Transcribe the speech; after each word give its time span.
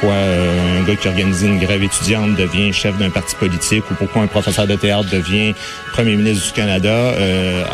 pourquoi 0.00 0.16
euh, 0.16 0.80
un 0.80 0.84
gars 0.84 0.96
qui 0.96 1.08
organise 1.08 1.42
une 1.42 1.58
grève 1.58 1.82
étudiante 1.82 2.34
devient 2.34 2.72
chef 2.72 2.96
d'un 2.96 3.10
parti 3.10 3.36
politique 3.36 3.84
ou 3.90 3.94
pourquoi 3.94 4.22
un 4.22 4.28
professeur 4.28 4.66
de 4.66 4.74
théâtre 4.74 5.10
devient 5.10 5.54
premier 5.92 6.16
ministre 6.16 6.46
du 6.46 6.52
Canada. 6.52 6.88
Euh, 6.88 7.64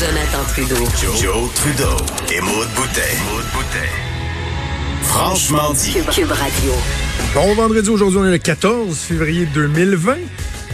Jonathan 0.00 0.44
Trudeau. 0.48 0.88
Joe, 1.20 1.52
Trudeau 1.54 1.96
et 2.32 2.40
Maude 2.40 2.68
Boutet. 2.74 3.18
Franchement 5.02 5.72
dit. 5.74 5.92
Cube, 5.92 6.10
Cube 6.10 6.30
Radio. 6.32 6.72
Bon 7.34 7.54
vendredi, 7.54 7.90
aujourd'hui 7.90 8.18
on 8.20 8.24
est 8.24 8.30
le 8.30 8.38
14 8.38 8.96
février 8.96 9.46
2020. 9.52 10.16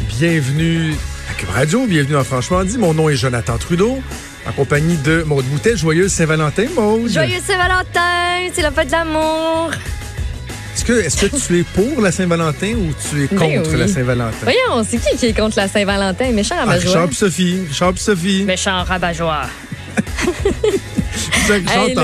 Bienvenue 0.09 0.95
à 1.29 1.35
Cube 1.35 1.51
Radio, 1.51 1.85
bienvenue 1.87 2.17
à 2.17 2.23
Franchement 2.23 2.62
dit. 2.62 2.79
Mon 2.79 2.95
nom 2.95 3.09
est 3.09 3.17
Jonathan 3.17 3.59
Trudeau, 3.59 4.01
en 4.47 4.53
compagnie 4.53 4.97
de 4.99 5.23
Maude 5.23 5.45
Boutet. 5.47 5.77
Joyeuse 5.77 6.13
Saint-Valentin, 6.13 6.67
Maude. 6.75 7.11
Joyeux 7.11 7.41
Saint-Valentin, 7.47 8.51
c'est 8.55 8.62
la 8.62 8.71
fête 8.71 8.87
de 8.89 8.93
l'amour. 8.93 9.71
Est-ce 10.75 10.85
que, 10.85 10.93
est-ce 10.93 11.27
que 11.27 11.37
tu 11.37 11.61
es 11.61 11.62
pour 11.62 12.01
la 12.01 12.11
Saint-Valentin 12.11 12.73
ou 12.75 12.93
tu 13.11 13.25
es 13.25 13.29
contre 13.29 13.41
Ben 13.41 13.62
oui. 13.73 13.79
la 13.79 13.89
Saint-Valentin? 13.89 14.37
Voyons, 14.43 14.87
c'est 14.89 14.97
qui 14.98 15.17
qui 15.17 15.27
est 15.27 15.33
contre 15.39 15.57
la 15.59 15.69
Saint-Valentin? 15.69 16.31
Méchant 16.33 16.55
Ah, 16.59 16.65
rabat-joie. 16.65 16.91
Richard 16.93 17.09
pis 17.09 17.17
Sophie. 17.17 17.61
Richard 17.69 17.93
Sophie. 17.98 18.45
Méchant 18.45 18.83
rabat-joie. 18.84 19.43
Richard, 21.48 21.89
Hey, 21.89 21.95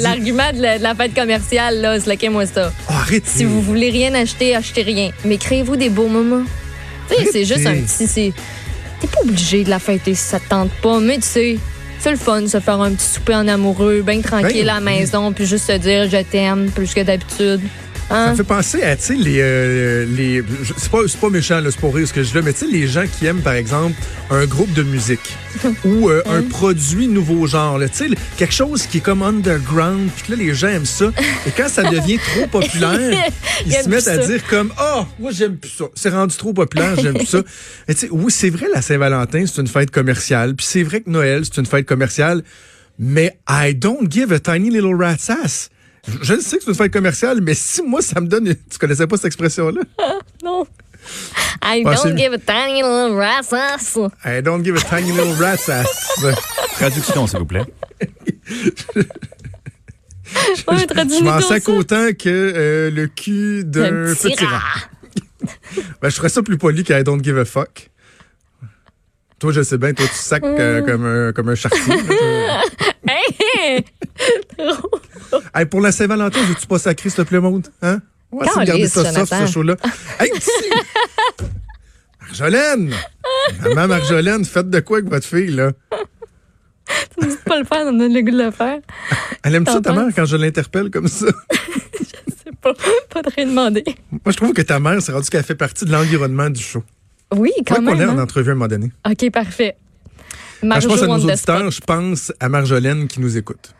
L'argument 0.00 0.50
de, 0.54 0.62
la- 0.62 0.78
de 0.78 0.82
la 0.82 0.94
fête 0.94 1.14
commerciale, 1.14 1.80
là, 1.80 1.98
c'est 2.00 2.28
moi 2.28 2.46
ça. 2.46 2.72
Oh, 2.88 2.92
arrête. 2.94 3.24
Si 3.26 3.44
vous 3.44 3.60
voulez 3.60 3.90
rien 3.90 4.14
acheter, 4.14 4.56
achetez 4.56 4.82
rien. 4.82 5.10
Mais 5.24 5.36
créez-vous 5.36 5.76
des 5.76 5.90
beaux 5.90 6.08
moments. 6.08 6.44
Tu 7.08 7.16
sais, 7.16 7.28
c'est 7.30 7.44
juste 7.44 7.66
un 7.66 7.70
Arrêtez. 7.70 8.06
petit... 8.06 8.32
T'es 9.00 9.06
pas 9.08 9.20
obligé 9.22 9.62
de 9.62 9.70
la 9.70 9.78
fêter 9.78 10.14
si 10.14 10.22
ça 10.22 10.40
te 10.40 10.48
tente 10.48 10.70
pas, 10.82 10.98
mais 11.00 11.16
tu 11.16 11.22
sais... 11.22 11.58
C'est 12.06 12.12
le 12.12 12.18
fun, 12.18 12.46
se 12.46 12.60
faire 12.60 12.80
un 12.80 12.92
petit 12.92 13.04
souper 13.04 13.34
en 13.34 13.48
amoureux, 13.48 14.02
bien 14.02 14.20
tranquille 14.20 14.66
Ben 14.66 14.68
à 14.68 14.74
la 14.74 14.80
maison, 14.80 15.32
puis 15.32 15.44
juste 15.44 15.66
se 15.66 15.72
dire 15.72 16.08
je 16.08 16.22
t'aime 16.22 16.70
plus 16.70 16.94
que 16.94 17.00
d'habitude. 17.00 17.60
Ça 18.08 18.14
Hein? 18.14 18.30
me 18.30 18.36
fait 18.36 18.44
penser 18.44 18.82
à, 18.82 18.94
tu 18.96 19.02
sais, 19.02 19.14
les... 19.14 19.38
euh, 19.40 20.06
les 20.06 20.42
c'est 20.78 20.90
pas, 20.90 20.98
c'est 21.08 21.20
pas 21.20 21.28
méchant, 21.30 21.60
là, 21.60 21.70
c'est 21.72 21.80
pas 21.80 21.90
rire 21.90 22.06
ce 22.06 22.12
que 22.12 22.22
je 22.22 22.34
là, 22.34 22.42
mais 22.42 22.52
tu 22.52 22.60
sais, 22.60 22.66
les 22.66 22.86
gens 22.86 23.04
qui 23.06 23.26
aiment, 23.26 23.40
par 23.40 23.54
exemple, 23.54 23.96
un 24.30 24.46
groupe 24.46 24.72
de 24.74 24.84
musique 24.84 25.36
ou 25.84 26.08
euh, 26.08 26.22
un 26.26 26.42
produit 26.42 27.08
nouveau 27.08 27.46
genre, 27.48 27.80
tu 27.80 27.88
sais, 27.92 28.06
quelque 28.36 28.54
chose 28.54 28.86
qui 28.86 28.98
est 28.98 29.00
comme 29.00 29.22
underground, 29.22 30.08
puis 30.14 30.26
que 30.26 30.32
là, 30.32 30.36
les 30.44 30.54
gens 30.54 30.68
aiment 30.68 30.86
ça. 30.86 31.10
Et 31.46 31.50
quand 31.56 31.68
ça 31.68 31.82
devient 31.90 32.18
trop 32.18 32.46
populaire, 32.46 33.24
ils 33.66 33.72
se 33.72 33.88
mettent 33.88 34.06
à 34.06 34.22
ça. 34.22 34.26
dire 34.26 34.46
comme, 34.46 34.72
oh, 34.80 35.04
moi, 35.18 35.32
j'aime 35.32 35.56
plus 35.56 35.70
ça. 35.70 35.86
C'est 35.94 36.10
rendu 36.10 36.36
trop 36.36 36.52
populaire, 36.52 36.94
j'aime 37.00 37.14
plus 37.14 37.26
ça. 37.26 37.42
Mais 37.88 37.94
tu 37.94 38.00
sais, 38.02 38.08
oui, 38.12 38.30
c'est 38.30 38.50
vrai, 38.50 38.66
la 38.72 38.82
Saint-Valentin, 38.82 39.44
c'est 39.46 39.60
une 39.60 39.66
fête 39.68 39.90
commerciale, 39.90 40.54
puis 40.54 40.66
c'est 40.68 40.84
vrai 40.84 41.00
que 41.00 41.10
Noël, 41.10 41.42
c'est 41.44 41.58
une 41.58 41.66
fête 41.66 41.86
commerciale, 41.86 42.42
mais 42.98 43.36
I 43.48 43.74
don't 43.74 44.10
give 44.10 44.32
a 44.32 44.38
tiny 44.40 44.70
little 44.70 44.94
rat's 44.94 45.28
ass. 45.28 45.68
Je- 46.08 46.18
Je 46.22 46.34
le 46.34 46.40
sais 46.40 46.56
que 46.58 46.64
c'est 46.64 46.70
une 46.70 46.76
fête 46.76 46.92
commerciale, 46.92 47.40
mais 47.40 47.54
si 47.54 47.82
moi, 47.82 48.00
ça 48.02 48.20
me 48.20 48.26
donne... 48.26 48.54
Tu 48.70 48.78
connaissais 48.78 49.06
pas 49.06 49.16
cette 49.16 49.26
expression-là? 49.26 49.80
Non. 50.44 50.66
I 51.62 51.82
Ouais, 51.84 51.94
don't 51.94 52.16
give 52.16 52.32
a 52.32 52.38
tiny 52.38 52.82
little 52.82 53.16
rat's 53.16 53.52
ass. 53.52 53.96
I 54.24 54.40
don't 54.42 54.62
give 54.64 54.76
a 54.76 54.80
tiny 54.80 55.12
little 55.12 55.34
rat's 55.40 55.68
ass. 55.68 56.12
Traduction, 56.76 57.26
s'il 57.26 57.38
vous 57.40 57.46
plaît. 57.46 57.64
Ouais, 60.68 60.86
traduis-nous 60.86 61.18
Je 61.20 61.24
m'en 61.24 61.40
sac 61.40 61.68
autant 61.68 62.08
que 62.12 62.28
euh, 62.28 62.90
le 62.90 63.06
cul 63.06 63.64
d'un 63.64 64.08
Un 64.10 64.14
petit 64.14 64.30
petit 64.32 64.44
rat. 64.44 64.58
rat. 64.58 64.80
Ben, 66.02 66.08
je 66.08 66.16
ferais 66.16 66.28
ça 66.28 66.42
plus 66.42 66.58
poli 66.58 66.82
qu'I 66.84 67.02
don't 67.04 67.22
give 67.22 67.38
a 67.38 67.44
fuck. 67.44 67.90
Toi, 69.38 69.52
je 69.52 69.62
sais 69.62 69.78
bien, 69.78 69.92
toi, 69.94 70.06
tu 70.08 70.14
sacs 70.14 70.42
euh, 70.44 70.82
comme, 70.82 71.04
un, 71.06 71.32
comme 71.32 71.48
un 71.50 71.54
chartier. 71.54 71.94
là. 71.94 72.62
Hey! 75.54 75.66
pour 75.66 75.80
la 75.80 75.92
Saint-Valentin, 75.92 76.42
veux-tu 76.42 76.66
pas 76.66 76.78
sacrer, 76.78 77.10
s'il 77.10 77.24
te 77.24 77.28
plaît, 77.28 77.40
Maud? 77.40 77.66
Hein? 77.82 78.00
On 78.32 78.38
va 78.38 78.46
essayer 78.46 78.60
de 78.60 78.66
garder 78.66 78.88
ça 78.88 79.12
soft, 79.12 79.34
ce 79.46 79.52
show-là. 79.52 79.76
Hey! 80.18 80.30
Marjolaine! 82.20 82.94
Maman 83.62 83.88
Marjolaine, 83.88 84.44
faites 84.44 84.70
de 84.70 84.80
quoi 84.80 84.98
avec 84.98 85.10
votre 85.10 85.26
fille, 85.26 85.50
là? 85.50 85.72
Tu 87.18 87.24
me 87.24 87.30
dis 87.30 87.36
pas 87.44 87.58
le 87.58 87.64
faire, 87.64 87.84
ça 87.84 87.92
me 87.92 87.98
donne 87.98 88.14
le 88.14 88.20
goût 88.22 88.30
de 88.30 88.44
le 88.44 88.50
faire. 88.50 88.78
Elle 89.42 89.54
aime 89.54 89.66
ça, 89.66 89.80
ta 89.80 89.92
mère, 89.92 90.08
quand 90.14 90.24
je 90.24 90.36
l'interpelle 90.36 90.90
comme 90.90 91.08
ça? 91.08 91.26
C'est 92.44 92.56
pas, 92.60 92.74
pas 93.10 93.22
de 93.22 93.30
rien 93.34 93.46
demander. 93.46 93.84
Moi, 94.10 94.20
je 94.28 94.36
trouve 94.36 94.52
que 94.52 94.62
ta 94.62 94.78
mère, 94.78 95.02
c'est 95.02 95.12
rendu 95.12 95.28
qu'elle 95.28 95.42
fait 95.42 95.56
partie 95.56 95.84
de 95.84 95.90
l'environnement 95.90 96.48
du 96.48 96.62
show. 96.62 96.82
Oui, 97.34 97.50
quand 97.66 97.82
même. 97.82 97.98
l'ait 97.98 98.04
en 98.04 98.18
hein? 98.18 98.22
entrevue 98.22 98.50
à 98.50 98.52
un 98.52 98.54
moment 98.54 98.68
donné. 98.68 98.92
OK, 99.08 99.30
parfait. 99.32 99.76
Quand 100.60 100.80
je 100.80 100.86
pense 100.86 101.02
à 101.02 101.08
on 101.08 101.18
nos 101.18 101.24
auditeurs, 101.24 101.70
je 101.70 101.80
pense 101.80 102.32
à 102.38 102.48
Marjolaine 102.48 103.08
qui 103.08 103.20
nous 103.20 103.36
écoute. 103.36 103.74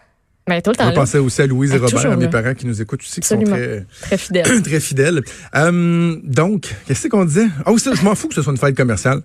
Ben, 0.49 0.63
tout 0.63 0.71
le 0.71 0.77
Je 0.79 0.89
temps 0.89 0.93
pensais 0.93 1.19
aussi 1.19 1.43
à 1.43 1.47
Louise 1.47 1.73
et 1.73 1.75
Robert, 1.75 1.91
toujours 1.91 2.13
à 2.13 2.17
mes 2.17 2.29
parents 2.29 2.55
qui 2.55 2.67
nous 2.67 2.81
écoutent 2.81 3.01
aussi, 3.01 3.21
qui 3.21 3.27
sont 3.27 3.43
très, 3.43 3.85
Très 4.03 4.17
fidèle. 4.17 4.63
très 4.63 4.81
fidèles. 4.81 5.23
Euh, 5.57 6.17
donc, 6.23 6.73
qu'est-ce 6.87 7.09
qu'on 7.09 7.25
disait? 7.25 7.49
Ah 7.65 7.73
oui, 7.73 7.81
je 7.85 8.05
m'en 8.05 8.15
fous 8.15 8.29
que 8.29 8.35
ce 8.35 8.43
soit 8.43 8.53
une 8.53 8.59
fête 8.59 8.77
commerciale. 8.77 9.23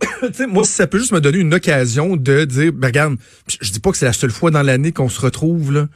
Moi, 0.48 0.64
si 0.64 0.72
ça 0.72 0.88
peut 0.88 0.98
juste 0.98 1.12
me 1.12 1.20
donner 1.20 1.38
une 1.38 1.54
occasion 1.54 2.16
de 2.16 2.44
dire, 2.44 2.72
ben, 2.72 2.88
regarde, 2.88 3.16
je 3.46 3.70
dis 3.70 3.78
pas 3.78 3.92
que 3.92 3.96
c'est 3.96 4.06
la 4.06 4.12
seule 4.12 4.32
fois 4.32 4.50
dans 4.50 4.62
l'année 4.62 4.90
qu'on 4.90 5.08
se 5.08 5.20
retrouve, 5.20 5.72
là, 5.72 5.86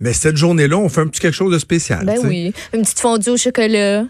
mais 0.00 0.12
cette 0.12 0.36
journée-là, 0.36 0.76
on 0.76 0.88
fait 0.88 1.00
un 1.00 1.06
petit 1.06 1.20
quelque 1.20 1.34
chose 1.34 1.52
de 1.52 1.58
spécial. 1.58 2.04
Ben 2.04 2.18
oui. 2.24 2.52
Une 2.72 2.82
petite 2.82 3.00
fondue 3.00 3.30
au 3.30 3.36
chocolat. 3.36 4.04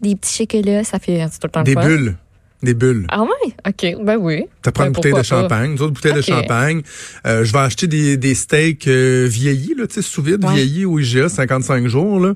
Des 0.00 0.16
petits 0.16 0.38
chocolats, 0.38 0.84
ça 0.84 0.98
fait 0.98 1.22
tout 1.26 1.38
le 1.44 1.50
temps 1.50 1.62
Des 1.62 1.74
bulles. 1.74 2.16
Des 2.62 2.74
bulles. 2.74 3.06
Ah 3.08 3.22
ouais? 3.22 3.54
OK, 3.66 4.04
ben 4.04 4.16
oui. 4.20 4.44
Tu 4.62 4.70
prends 4.70 4.82
Ben, 4.82 4.88
une 4.88 4.92
bouteille 4.92 5.14
de 5.14 5.22
champagne, 5.22 5.70
une 5.72 5.80
autre 5.80 5.92
bouteille 5.94 6.12
de 6.12 6.20
champagne. 6.20 6.82
Euh, 7.26 7.42
je 7.42 7.52
vais 7.54 7.58
acheter 7.60 7.86
des, 7.86 8.18
des 8.18 8.34
steaks 8.34 8.86
euh, 8.86 9.26
vieillis, 9.30 9.74
là, 9.78 9.86
tu 9.86 9.94
sais, 9.94 10.02
sous 10.02 10.22
vide, 10.22 10.44
Ouais. 10.44 10.52
vieillis 10.54 10.84
au 10.84 10.98
IGA, 10.98 11.30
55 11.30 11.86
jours. 11.88 12.20
Là. 12.20 12.34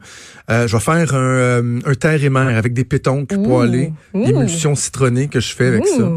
Euh, 0.51 0.67
je 0.67 0.75
vais 0.77 0.83
faire 0.83 1.15
un, 1.15 1.79
un 1.85 1.95
terre 1.95 2.25
et 2.25 2.31
mer 2.31 2.57
avec 2.57 2.73
des 2.73 2.85
pétonques 2.85 3.33
Ouh. 3.37 3.43
poêlées, 3.43 3.93
Ouh. 4.15 4.25
l'émulsion 4.27 4.75
citronnée 4.75 5.29
que 5.29 5.41
je 5.41 5.55
fais 5.55 5.67
avec 5.67 5.87
ça. 5.87 6.09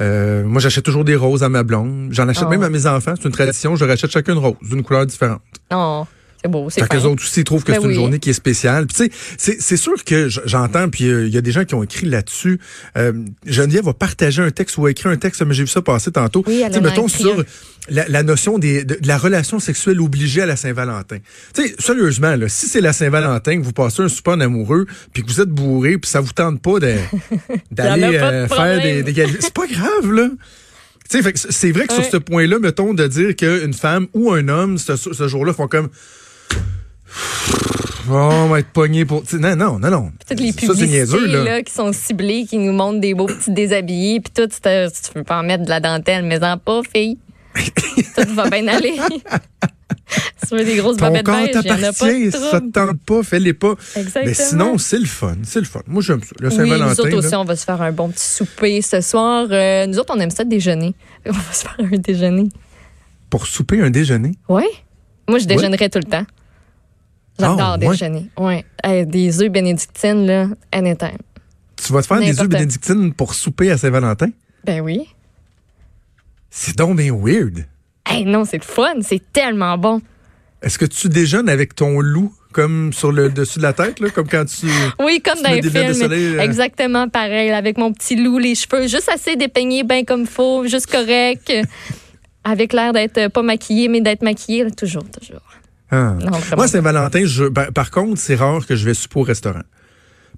Euh, 0.00 0.44
moi, 0.44 0.60
j'achète 0.60 0.84
toujours 0.84 1.04
des 1.04 1.16
roses 1.16 1.42
à 1.42 1.48
ma 1.48 1.62
blonde. 1.62 2.08
J'en 2.12 2.28
achète 2.28 2.44
Oh. 2.46 2.50
même 2.50 2.62
à 2.62 2.70
mes 2.70 2.86
enfants. 2.86 3.14
C'est 3.16 3.26
une 3.26 3.32
tradition. 3.34 3.76
Je 3.76 3.84
leur 3.84 3.92
achète 3.94 4.10
chacune 4.10 4.38
rose, 4.38 4.56
d'une 4.62 4.82
couleur 4.82 5.06
différente. 5.06 5.40
Non, 5.70 6.06
c'est 6.44 6.50
beau, 6.50 6.70
c'est 6.70 6.80
Fait 6.80 6.88
que 6.88 6.96
les 6.96 7.04
autres 7.04 7.22
aussi 7.22 7.44
trouvent 7.44 7.62
que 7.64 7.72
Ben 7.72 7.80
c'est 7.80 7.86
une 7.88 7.94
journée 7.94 8.18
qui 8.18 8.30
est 8.30 8.34
spéciale. 8.34 8.86
Puis 8.86 9.08
tu 9.08 9.16
sais, 9.38 9.56
c'est- 9.60 9.76
sûr 9.76 10.02
que 10.04 10.28
j'entends, 10.28 10.88
puis 10.88 11.08
euh, 11.08 11.26
il 11.26 11.32
y 11.34 11.38
a 11.38 11.40
des 11.40 11.52
gens 11.52 11.64
qui 11.64 11.74
ont 11.74 11.82
écrit 11.82 12.06
là-dessus. 12.06 12.58
Euh, 12.96 13.12
Geneviève 13.46 13.84
va 13.84 13.94
partager 13.94 14.42
un 14.42 14.50
texte 14.50 14.76
ou 14.78 14.86
a 14.86 14.90
écrit 14.90 15.08
un 15.08 15.16
texte, 15.16 15.42
mais 15.44 15.54
j'ai 15.54 15.62
vu 15.62 15.68
ça 15.68 15.82
passer 15.82 16.10
tantôt. 16.10 16.44
Oui, 16.46 16.62
elle 16.64 16.82
mettons 16.82 17.08
sur 17.08 17.44
la, 17.88 18.06
la 18.08 18.22
notion 18.22 18.58
des, 18.58 18.84
de, 18.84 18.94
de 19.00 19.08
la 19.08 19.18
relation 19.18 19.58
sexuelle 19.58 20.00
obligée 20.00 20.42
à 20.42 20.46
la 20.46 20.56
Saint-Valentin. 20.56 21.18
Tu 21.54 21.66
sais, 21.66 21.74
sérieusement, 21.78 22.36
là, 22.36 22.48
si 22.48 22.66
c'est 22.68 22.80
la 22.80 22.92
Saint-Valentin, 22.92 23.58
que 23.58 23.64
vous 23.64 23.72
passez 23.72 24.02
un 24.02 24.08
super 24.08 24.34
amoureux, 24.40 24.86
puis 25.12 25.22
que 25.22 25.28
vous 25.28 25.40
êtes 25.40 25.48
bourré, 25.48 25.98
puis 25.98 26.08
ça 26.10 26.20
vous 26.20 26.32
tente 26.32 26.60
pas 26.62 26.78
d'aller 27.70 28.02
de 28.02 28.22
euh, 28.22 28.48
faire 28.48 28.80
des, 28.82 29.02
des 29.02 29.26
C'est 29.40 29.54
pas 29.54 29.66
grave, 29.66 30.12
là. 30.12 30.28
C'est- 31.08 31.72
vrai 31.72 31.86
que 31.86 31.92
sur 31.92 32.04
ce 32.04 32.16
point-là, 32.16 32.58
mettons, 32.58 32.94
de 32.94 33.06
dire 33.06 33.36
qu'une 33.36 33.74
femme 33.74 34.06
ou 34.14 34.32
un 34.32 34.48
homme, 34.48 34.78
ce, 34.78 34.96
ce 34.96 35.28
jour-là, 35.28 35.52
font 35.52 35.68
comme 35.68 35.88
on 38.08 38.48
va 38.48 38.58
être 38.60 38.68
pogné 38.68 39.04
pour. 39.04 39.22
Non, 39.34 39.56
non, 39.56 39.78
non, 39.78 39.90
non. 39.90 40.12
Toutes 40.28 40.40
les 40.40 40.52
Ça, 40.52 40.58
publicités 40.60 40.86
niaiseux, 40.88 41.26
là. 41.26 41.44
là, 41.44 41.62
qui 41.62 41.72
sont 41.72 41.92
ciblées, 41.92 42.46
qui 42.48 42.58
nous 42.58 42.72
montrent 42.72 43.00
des 43.00 43.14
beaux 43.14 43.26
petits 43.26 43.52
déshabillés, 43.52 44.20
puis 44.20 44.32
tout, 44.34 44.46
tu 44.52 44.60
te- 44.60 44.88
si 44.92 45.02
tu 45.02 45.10
veux 45.18 45.24
pas 45.24 45.38
en 45.38 45.42
mettre 45.42 45.64
de 45.64 45.70
la 45.70 45.80
dentelle, 45.80 46.24
mais 46.24 46.42
en 46.44 46.58
pas, 46.58 46.80
fille. 46.94 47.18
tout 47.54 48.34
va 48.34 48.48
bien 48.50 48.66
aller. 48.68 48.94
tu 50.48 50.56
veux 50.56 50.64
des 50.64 50.76
grosses 50.76 50.96
Ton 50.96 51.06
babettes 51.10 51.24
corps 51.26 51.62
t'appartient, 51.62 52.30
ça 52.32 52.60
te 52.60 52.70
tente 52.70 52.98
pas, 53.04 53.22
fais-les 53.22 53.52
pas. 53.52 53.74
Exactement. 53.94 54.24
Mais 54.26 54.34
sinon, 54.34 54.78
c'est 54.78 54.98
le 54.98 55.04
fun, 55.06 55.36
c'est 55.42 55.60
le 55.60 55.66
fun. 55.66 55.80
Moi, 55.86 56.02
j'aime 56.02 56.22
ça. 56.22 56.30
Le 56.40 56.48
Oui, 56.48 56.54
Saint-Valentin. 56.56 56.86
nous 56.94 57.00
autres 57.00 57.16
aussi, 57.18 57.30
là. 57.30 57.40
on 57.40 57.44
va 57.44 57.56
se 57.56 57.64
faire 57.64 57.80
un 57.82 57.92
bon 57.92 58.08
petit 58.08 58.24
souper 58.26 58.80
ce 58.82 59.00
soir. 59.02 59.46
Euh, 59.50 59.86
nous 59.86 59.98
autres, 59.98 60.14
on 60.16 60.20
aime 60.20 60.30
ça 60.30 60.44
déjeuner. 60.44 60.94
On 61.26 61.30
va 61.32 61.52
se 61.52 61.62
faire 61.62 61.76
un 61.78 61.98
déjeuner. 61.98 62.48
Pour 63.30 63.46
souper 63.46 63.80
un 63.80 63.90
déjeuner? 63.90 64.32
Oui? 64.48 64.64
Moi, 65.28 65.38
je 65.38 65.46
déjeunerais 65.46 65.88
tout 65.88 65.98
le 66.00 66.04
temps. 66.10 66.24
J'adore 67.46 67.60
Ah, 67.60 67.78
ouais? 67.78 67.88
déjeuner. 67.88 68.26
Ouais. 68.38 68.64
Des 69.06 69.42
œufs 69.42 69.50
bénédictines, 69.50 70.26
là, 70.26 70.46
anytime. 70.72 71.18
Tu 71.76 71.92
vas 71.92 72.02
te 72.02 72.06
faire 72.06 72.20
des 72.20 72.40
œufs 72.40 72.48
bénédictines 72.48 73.12
pour 73.12 73.34
souper 73.34 73.70
à 73.70 73.78
Saint-Valentin? 73.78 74.28
Ben 74.64 74.80
oui. 74.80 75.06
C'est 76.50 76.76
donc 76.76 76.96
bien 76.96 77.12
weird. 77.14 77.66
Hey, 78.08 78.24
non, 78.24 78.44
c'est 78.44 78.62
fun. 78.62 78.94
C'est 79.00 79.22
tellement 79.32 79.76
bon. 79.78 80.00
Est-ce 80.62 80.78
que 80.78 80.84
tu 80.84 81.08
déjeunes 81.08 81.48
avec 81.48 81.74
ton 81.74 82.00
loup 82.00 82.32
comme 82.52 82.92
sur 82.92 83.10
le 83.10 83.30
dessus 83.30 83.58
de 83.58 83.62
la 83.64 83.72
tête, 83.72 83.98
là, 83.98 84.10
comme 84.10 84.28
quand 84.28 84.44
tu. 84.44 84.66
Oui, 85.00 85.20
comme 85.24 85.36
Tu 85.38 85.42
dans 85.42 85.50
les 85.50 85.62
films. 85.62 85.94
soleil, 85.94 86.36
euh? 86.36 86.40
Exactement 86.40 87.08
pareil, 87.08 87.50
avec 87.50 87.78
mon 87.78 87.92
petit 87.92 88.14
loup, 88.14 88.38
les 88.38 88.54
cheveux 88.54 88.86
juste 88.86 89.08
assez 89.08 89.36
dépeignés, 89.36 89.82
bien 89.84 90.04
comme 90.04 90.26
faut, 90.26 90.66
juste 90.66 90.90
correct. 90.90 91.50
avec 92.44 92.72
l'air 92.72 92.92
d'être 92.92 93.28
pas 93.28 93.42
maquillé, 93.42 93.88
mais 93.88 94.00
d'être 94.00 94.22
maquillé, 94.22 94.70
toujours, 94.72 95.04
toujours. 95.08 95.40
Ah. 95.92 96.14
Non. 96.18 96.38
Moi, 96.56 96.66
Saint-Valentin, 96.68 97.24
je, 97.26 97.44
ben, 97.44 97.66
par 97.72 97.90
contre, 97.90 98.18
c'est 98.20 98.34
rare 98.34 98.66
que 98.66 98.74
je 98.74 98.84
vais 98.84 98.94
souper 98.94 99.20
au 99.20 99.22
restaurant. 99.22 99.62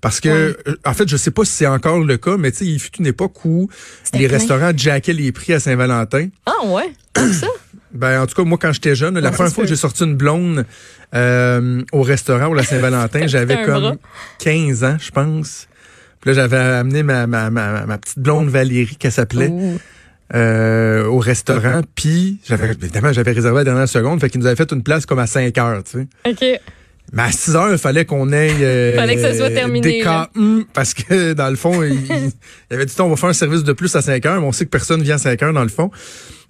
Parce 0.00 0.20
que, 0.20 0.28
euh, 0.68 0.76
en 0.84 0.92
fait, 0.92 1.08
je 1.08 1.16
sais 1.16 1.30
pas 1.30 1.44
si 1.46 1.52
c'est 1.52 1.66
encore 1.66 2.00
le 2.00 2.16
cas, 2.18 2.36
mais 2.36 2.50
tu 2.50 2.58
sais, 2.58 2.66
il 2.66 2.78
fut 2.78 2.90
une 2.98 3.06
époque 3.06 3.42
où 3.46 3.70
C'était 4.02 4.18
les 4.18 4.28
plein. 4.28 4.38
restaurants 4.38 4.72
jackaient 4.76 5.12
les 5.14 5.32
prix 5.32 5.54
à 5.54 5.60
Saint-Valentin. 5.60 6.28
Ah 6.44 6.66
ouais, 6.66 6.92
comme 7.14 7.32
ça? 7.32 7.46
Ben, 7.92 8.20
en 8.20 8.26
tout 8.26 8.34
cas, 8.34 8.42
moi, 8.42 8.58
quand 8.60 8.72
j'étais 8.72 8.94
jeune, 8.96 9.18
la 9.18 9.30
Ouais, 9.30 9.34
première 9.34 9.52
fois 9.52 9.62
que 9.64 9.70
j'ai 9.70 9.76
sorti 9.76 10.02
une 10.04 10.16
blonde 10.16 10.66
euh, 11.14 11.80
au 11.92 12.02
restaurant 12.02 12.48
ou 12.48 12.54
la 12.54 12.64
Saint-Valentin, 12.64 13.26
j'avais 13.28 13.64
comme 13.64 13.80
bras. 13.80 13.94
15 14.40 14.84
ans, 14.84 14.96
je 15.00 15.10
pense. 15.12 15.68
Puis 16.20 16.30
là, 16.30 16.34
j'avais 16.34 16.56
amené 16.58 17.02
ma, 17.04 17.26
ma, 17.28 17.50
ma, 17.50 17.86
ma 17.86 17.98
petite 17.98 18.18
blonde 18.18 18.48
Valérie, 18.48 18.96
qu'elle 18.96 19.12
s'appelait, 19.12 19.48
Ouh. 19.48 19.78
Euh, 20.34 21.04
au 21.06 21.18
restaurant. 21.18 21.82
Puis, 21.94 22.38
j'avais 22.46 22.70
évidemment, 22.72 23.12
j'avais 23.12 23.32
réservé 23.32 23.58
à 23.58 23.60
la 23.60 23.64
dernière 23.64 23.88
seconde, 23.88 24.20
fait 24.20 24.30
qu'il 24.30 24.40
nous 24.40 24.46
avait 24.46 24.56
fait 24.56 24.70
une 24.72 24.82
place 24.82 25.06
comme 25.06 25.18
à 25.18 25.26
5 25.26 25.56
heures, 25.58 25.82
tu 25.84 25.98
sais. 26.24 26.30
OK. 26.30 26.60
Mais 27.12 27.22
à 27.22 27.30
6 27.30 27.54
heures, 27.54 27.72
il 27.72 27.78
fallait 27.78 28.06
qu'on 28.06 28.32
aille 28.32 28.64
euh, 28.64 28.94
Fallait 28.96 29.16
que 29.16 29.20
ça 29.20 29.34
soit 29.34 29.50
terminé, 29.50 30.02
des 30.02 30.04
parce 30.72 30.94
que 30.94 31.34
dans 31.34 31.50
le 31.50 31.56
fond, 31.56 31.82
il, 31.82 31.92
il 32.70 32.74
avait 32.74 32.86
dit 32.86 32.94
on 32.98 33.10
va 33.10 33.16
faire 33.16 33.28
un 33.28 33.34
service 33.34 33.62
de 33.62 33.72
plus 33.72 33.94
à 33.94 34.02
5 34.02 34.24
heures, 34.26 34.40
mais 34.40 34.46
on 34.46 34.52
sait 34.52 34.64
que 34.64 34.70
personne 34.70 35.02
vient 35.02 35.16
à 35.16 35.18
5 35.18 35.42
heures 35.42 35.52
dans 35.52 35.62
le 35.62 35.68
fond. 35.68 35.90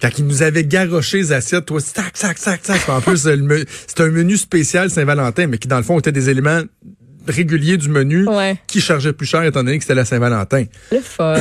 Quand 0.01 0.11
il 0.19 0.27
nous 0.27 0.43
avait 0.43 0.65
garoché 0.65 1.19
les 1.19 1.33
assiettes, 1.33 1.67
toi, 1.67 1.81
tac, 1.81 2.13
tac, 2.13 2.39
tac, 2.39 2.63
tac. 2.63 2.89
En 2.89 3.01
plus, 3.01 3.29
c'était 3.87 4.03
un 4.03 4.11
menu 4.11 4.37
spécial 4.37 4.91
Saint-Valentin, 4.91 5.49
mais 5.49 5.59
qui 5.59 5.67
dans 5.69 5.79
le 5.79 5.83
fond 5.83 5.99
était 5.99 6.13
des 6.13 6.31
éléments 6.31 6.63
réguliers 7.27 7.77
du 7.77 7.89
menu 7.89 8.27
Ouais. 8.29 8.57
qui 8.67 8.81
chargeaient 8.81 9.13
plus 9.13 9.27
cher 9.27 9.43
étant 9.45 9.65
donné 9.65 9.79
que 9.79 9.85
c'était 9.85 9.95
la 9.95 10.05
Saint-Valentin. 10.05 10.65
Le 10.93 11.01
fun. 11.01 11.37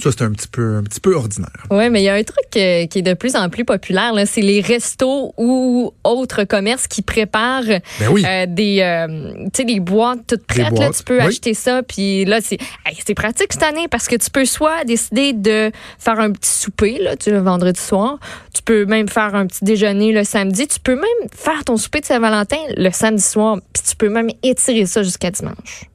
Ça, 0.00 0.12
c'était 0.12 0.24
un 0.24 0.30
petit 0.30 0.46
peu, 0.46 0.76
un 0.76 0.82
petit 0.84 1.00
peu 1.00 1.14
ordinaire. 1.16 1.50
Oui, 1.70 1.90
mais 1.90 2.02
il 2.02 2.04
y 2.04 2.08
a 2.08 2.14
un 2.14 2.22
truc 2.22 2.44
euh, 2.56 2.86
qui 2.86 2.98
est 3.00 3.02
de 3.02 3.14
plus 3.14 3.34
en 3.34 3.48
plus 3.48 3.64
populaire, 3.64 4.12
là, 4.12 4.26
c'est 4.26 4.42
les 4.42 4.60
restos 4.60 5.34
ou 5.36 5.92
autres 6.04 6.44
commerces 6.44 6.86
qui 6.86 7.02
préparent 7.02 7.64
Ben 7.64 8.08
oui. 8.10 8.24
euh, 8.24 8.46
des, 8.46 8.80
euh, 8.80 9.32
tu 9.46 9.50
sais, 9.54 9.64
des 9.64 9.80
boîtes 9.80 10.20
toutes 10.28 10.46
prêtes. 10.46 10.78
Là, 10.78 10.90
tu 10.90 11.02
peux 11.02 11.18
oui. 11.18 11.24
acheter 11.24 11.52
ça, 11.54 11.82
puis 11.82 12.24
là, 12.26 12.40
c'est 12.40 12.58
hey, 12.86 12.96
c'est 13.04 13.14
pratique 13.14 13.52
cette 13.52 13.62
année 13.64 13.88
parce 13.88 14.06
que 14.06 14.14
tu 14.14 14.30
peux 14.30 14.44
soit 14.44 14.84
décider 14.84 15.32
de 15.32 15.72
faire 15.98 16.20
un 16.20 16.30
petit 16.30 16.50
souper 16.50 16.98
là, 17.00 17.16
tu 17.16 17.30
le 17.32 17.38
vendredi 17.38 17.80
soir, 17.80 18.18
tu 18.54 18.62
peux 18.62 18.84
même 18.84 19.08
faire 19.08 19.34
un 19.34 19.46
petit 19.46 19.64
déjeuner 19.64 20.12
le 20.12 20.22
samedi, 20.22 20.68
tu 20.68 20.78
peux 20.78 20.94
même 20.94 21.28
faire 21.34 21.64
ton 21.64 21.76
souper 21.76 22.00
de 22.00 22.06
Saint-Valentin 22.06 22.58
le 22.76 22.90
samedi 22.90 23.22
soir, 23.22 23.58
puis 23.72 23.82
tu 23.88 23.96
peux 23.96 24.10
même 24.10 24.28
étirer 24.44 24.86
ça 24.86 25.02
jusqu'à 25.02 25.30
dimanche. 25.32 25.86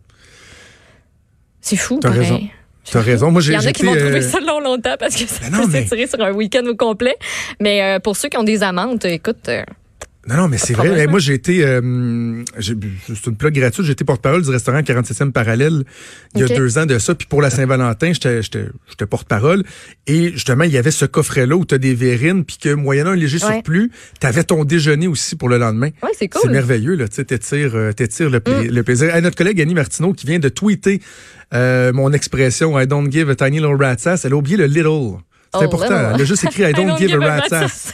C'est 1.61 1.77
fou, 1.77 1.99
T'as 2.01 2.09
pareil. 2.09 2.21
raison. 2.23 2.41
T'as 2.91 3.01
raison. 3.01 3.31
Moi, 3.31 3.41
Il 3.41 3.45
j'ai 3.45 3.53
y 3.53 3.57
en 3.57 3.65
a 3.65 3.71
qui 3.71 3.83
vont 3.83 3.95
trouver 3.95 4.17
euh, 4.17 4.21
ça 4.21 4.39
long 4.39 4.59
longtemps 4.59 4.95
parce 4.99 5.15
que 5.15 5.25
ça 5.27 5.39
Ben 5.41 5.51
non, 5.57 5.63
peut 5.63 5.69
mais- 5.71 5.83
s'étirer 5.83 6.07
sur 6.07 6.21
un 6.21 6.31
week-end 6.31 6.65
au 6.65 6.75
complet. 6.75 7.15
Mais 7.61 7.81
euh, 7.81 7.99
pour 7.99 8.17
ceux 8.17 8.29
qui 8.29 8.37
ont 8.37 8.43
des 8.43 8.61
amendes, 8.61 9.03
écoute, 9.05 9.47
euh, 9.47 9.63
Non, 10.25 10.37
non, 10.37 10.47
mais 10.47 10.57
c'est 10.57 10.73
vrai. 10.73 11.05
Moi, 11.07 11.19
j'ai 11.19 11.33
été, 11.33 11.65
euh, 11.65 12.43
c'est 12.59 13.25
une 13.25 13.35
plug 13.35 13.53
gratuite, 13.53 13.85
j'ai 13.85 13.91
été 13.91 14.05
porte-parole 14.05 14.41
du 14.41 14.49
restaurant 14.51 14.79
47e 14.79 15.31
Parallèle 15.33 15.83
il 16.35 16.39
y 16.41 16.43
a 16.43 16.47
deux 16.47 16.77
ans 16.77 16.85
de 16.85 16.97
ça. 16.97 17.13
Puis 17.13 17.27
pour 17.27 17.41
la 17.41 17.49
Saint-Valentin, 17.49 18.13
j'étais 18.13 19.05
porte-parole. 19.09 19.63
Et 20.07 20.31
justement, 20.31 20.63
il 20.63 20.71
y 20.71 20.77
avait 20.77 20.91
ce 20.91 21.03
coffret-là 21.05 21.57
où 21.57 21.65
tu 21.65 21.75
as 21.75 21.77
des 21.77 21.93
verrines, 21.93 22.45
puis 22.45 22.57
que 22.57 22.73
moyennant 22.73 23.11
un 23.11 23.15
léger 23.15 23.43
Ouais. 23.43 23.51
surplus, 23.55 23.91
tu 24.21 24.25
avais 24.27 24.43
ton 24.45 24.63
déjeuner 24.63 25.07
aussi 25.07 25.35
pour 25.35 25.49
le 25.49 25.57
lendemain. 25.57 25.89
ouais, 26.01 26.09
c'est 26.13 26.19
C'est 26.19 26.29
cool. 26.29 26.49
Mm. 26.51 26.53
merveilleux, 26.53 26.95
là. 26.95 27.07
Tu 27.09 27.15
sais, 27.15 27.25
t'étires, 27.25 27.75
euh, 27.75 27.91
t'étires 27.91 28.29
le, 28.29 28.39
pla- 28.39 28.63
le 28.63 28.83
plaisir. 28.83 29.13
Hey, 29.13 29.21
notre 29.21 29.35
collègue 29.35 29.59
Annie 29.59 29.73
Martineau 29.73 30.13
qui 30.13 30.25
vient 30.25 30.39
de 30.39 30.47
tweeter 30.49 31.01
euh, 31.53 31.91
mon 31.91 32.13
expression 32.13 32.79
I 32.79 32.87
don't 32.87 33.11
give 33.11 33.29
a 33.29 33.35
tiny 33.35 33.57
little 33.59 33.75
rat's 33.77 34.07
ass. 34.07 34.23
Elle 34.23 34.31
a 34.33 34.35
oublié 34.37 34.55
le 34.55 34.65
little. 34.67 35.17
C'est 35.53 35.59
Oh, 35.59 35.63
important. 35.63 35.89
little. 35.95 36.11
Elle 36.15 36.21
a 36.21 36.25
juste 36.25 36.43
écrit 36.45 36.63
I 36.63 36.71
don't, 36.75 36.97
give, 36.97 37.13
a 37.13 37.17
rat's 37.19 37.51
ass. 37.51 37.93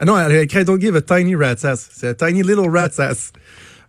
Ah 0.00 0.04
non, 0.04 0.18
elle 0.18 0.32
a 0.36 0.42
écrit 0.42 0.64
don't 0.64 0.80
give 0.80 0.94
a 0.96 1.00
tiny 1.02 1.34
rat's 1.36 1.64
ass. 1.64 1.88
C'est 1.94 2.08
a 2.08 2.14
tiny 2.14 2.42
little 2.42 2.68
rat's 2.70 2.98
ass. 3.00 3.32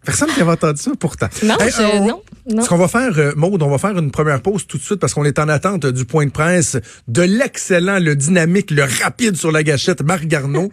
Personne 0.05 0.29
qui 0.29 0.39
avait 0.41 0.51
entendu 0.51 0.81
ça 0.81 0.91
pourtant. 0.97 1.27
Non, 1.43 1.57
Hey, 1.59 1.69
je- 1.71 1.81
on- 1.81 2.07
non, 2.07 2.21
non. 2.49 2.61
Ce 2.63 2.69
qu'on 2.69 2.77
va 2.77 2.87
faire, 2.87 3.11
euh, 3.17 3.33
Maude, 3.35 3.61
on 3.61 3.69
va 3.69 3.77
faire 3.77 3.97
une 3.97 4.09
première 4.11 4.41
pause 4.41 4.65
tout 4.65 4.77
de 4.77 4.83
suite 4.83 4.99
parce 5.01 5.13
qu'on 5.13 5.25
est 5.25 5.37
en 5.37 5.49
attente 5.49 5.85
du 5.85 6.05
point 6.05 6.25
de 6.25 6.31
presse 6.31 6.77
de 7.09 7.21
l'excellent, 7.23 7.99
le 7.99 8.15
dynamique, 8.15 8.71
le 8.71 8.83
rapide 9.03 9.35
sur 9.35 9.51
la 9.51 9.63
gâchette, 9.63 10.01
Marc 10.03 10.25
Garneau. 10.25 10.71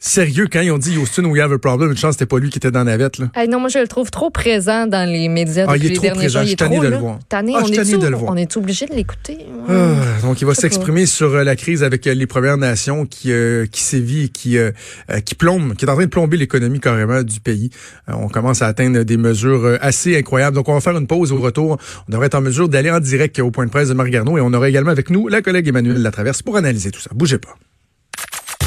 Sérieux, 0.00 0.46
quand 0.50 0.60
ils 0.60 0.70
ont 0.70 0.78
dit 0.78 0.96
Houston, 0.96 1.24
we 1.24 1.40
have 1.40 1.52
a 1.52 1.58
problem, 1.58 1.90
une 1.90 1.96
chance 1.96 2.12
c'était 2.14 2.26
pas 2.26 2.38
lui 2.38 2.50
qui 2.50 2.58
était 2.58 2.70
dans 2.70 2.80
la 2.84 2.92
navette, 2.92 3.18
là. 3.18 3.26
Non, 3.48 3.58
moi, 3.58 3.68
je 3.68 3.80
le 3.80 3.88
trouve 3.88 4.10
trop 4.12 4.30
présent 4.30 4.86
dans 4.86 5.10
les 5.10 5.28
médias 5.28 5.64
Ah, 5.66 5.72
depuis 5.74 5.78
il 5.78 5.86
est 5.86 5.88
les 5.88 5.94
trop 5.96 6.02
derniers 6.04 6.18
présent. 6.20 6.38
jours. 6.38 6.42
Je 6.42 6.46
suis 6.48 6.56
tanné 6.56 6.78
de 6.78 6.86
le 6.86 6.96
voir. 6.98 7.18
Tanné, 7.28 7.52
Ah, 7.56 7.62
je 7.66 7.70
on, 7.70 7.72
est 7.72 7.98
de 7.98 8.06
le 8.06 8.16
voir. 8.16 8.32
on 8.32 8.36
est 8.36 8.56
obligé 8.56 8.86
de 8.86 8.94
l'écouter? 8.94 9.38
Ah, 9.68 9.94
donc, 10.22 10.40
il 10.40 10.46
va 10.46 10.54
s'exprimer 10.54 11.04
sur 11.06 11.34
euh, 11.34 11.42
la 11.42 11.56
crise 11.56 11.82
avec 11.82 12.06
euh, 12.06 12.14
les 12.14 12.26
Premières 12.28 12.56
Nations 12.58 13.06
qui, 13.06 13.32
euh, 13.32 13.66
qui 13.66 13.82
sévit 13.82 14.24
et 14.26 14.28
qui, 14.28 14.56
euh, 14.56 14.70
euh, 15.10 15.18
qui 15.18 15.34
plombe, 15.34 15.74
qui 15.74 15.84
est 15.84 15.88
en 15.90 15.94
train 15.94 16.04
de 16.04 16.10
plomber 16.10 16.36
l'économie 16.36 16.78
carrément 16.78 17.24
du 17.24 17.40
pays. 17.40 17.70
Euh, 18.08 18.12
on 18.16 18.28
commence 18.28 18.62
à 18.62 18.68
atteindre 18.68 19.02
des 19.02 19.16
mesures 19.16 19.78
assez 19.80 20.16
incroyables. 20.16 20.54
Donc, 20.54 20.68
on 20.68 20.74
va 20.74 20.80
faire 20.80 20.96
une 20.96 21.08
pause 21.08 21.32
au 21.32 21.38
retour. 21.38 21.76
On 22.08 22.12
devrait 22.12 22.26
être 22.26 22.36
en 22.36 22.40
mesure 22.40 22.68
d'aller 22.68 22.92
en 22.92 23.00
direct 23.00 23.36
au 23.40 23.50
point 23.50 23.66
de 23.66 23.70
presse 23.70 23.88
de 23.88 23.94
Marc 23.94 24.10
Garneau 24.10 24.38
et 24.38 24.40
on 24.40 24.52
aura 24.52 24.68
également 24.68 24.90
avec 24.92 25.10
nous 25.10 25.26
la 25.26 25.42
collègue 25.42 25.66
Emmanuel 25.66 26.00
Latraverse 26.00 26.42
pour 26.42 26.56
analyser 26.56 26.92
tout 26.92 27.00
ça. 27.00 27.10
Bougez 27.14 27.38
pas. 27.38 27.56